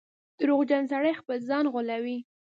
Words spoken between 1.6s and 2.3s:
غولوي.